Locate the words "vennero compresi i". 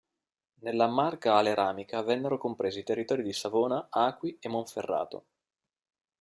2.01-2.83